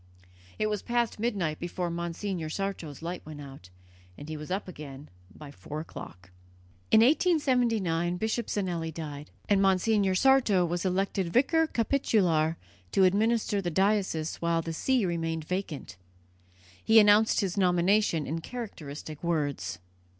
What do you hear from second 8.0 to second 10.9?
Bishop Zinelli died, and Monsignor Sarto was